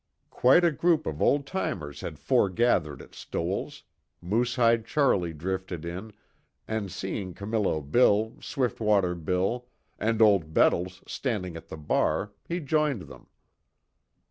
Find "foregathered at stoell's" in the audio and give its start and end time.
2.17-3.83